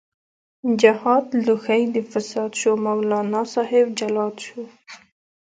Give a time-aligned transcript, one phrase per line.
[0.81, 4.61] جهاد لوښۍ د فساد شو، مولانا صاحب جلاد شو